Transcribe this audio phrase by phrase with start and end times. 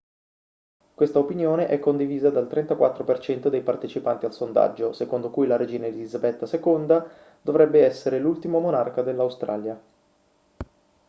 [0.95, 6.47] questa opinione è condivisa dal 34% dei partecipanti al sondaggio secondo cui la regina elisabetta
[6.47, 7.03] ii
[7.43, 9.79] dovrebbe essere l'ultimo monarca dell'australia